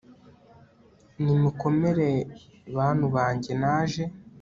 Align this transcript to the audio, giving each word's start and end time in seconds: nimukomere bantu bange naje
nimukomere 1.23 2.09
bantu 2.77 3.05
bange 3.15 3.51
naje 3.61 4.03